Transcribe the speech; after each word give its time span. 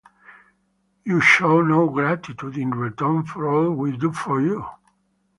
You 1.05 1.21
show 1.21 1.61
no 1.61 1.87
gratitude 1.87 2.57
in 2.57 2.71
return 2.71 3.23
for 3.23 3.47
all 3.47 3.69
we 3.69 3.95
do 3.95 4.11
for 4.11 4.41
you. 4.41 4.65